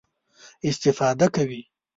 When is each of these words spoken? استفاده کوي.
استفاده 0.67 1.25
کوي. 1.35 1.63